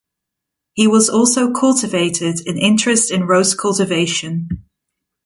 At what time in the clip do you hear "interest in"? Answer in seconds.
2.57-3.27